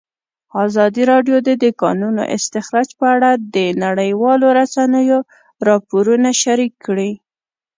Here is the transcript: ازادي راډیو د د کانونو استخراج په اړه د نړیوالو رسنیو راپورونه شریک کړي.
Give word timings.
ازادي 0.65 1.03
راډیو 1.11 1.37
د 1.47 1.49
د 1.63 1.65
کانونو 1.81 2.21
استخراج 2.35 2.89
په 2.99 3.05
اړه 3.15 3.31
د 3.55 3.57
نړیوالو 3.83 4.47
رسنیو 4.59 5.19
راپورونه 5.67 6.29
شریک 6.43 6.73
کړي. 6.85 7.11